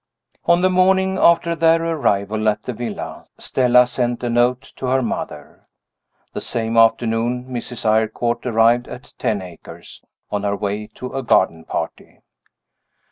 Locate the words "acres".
9.43-10.01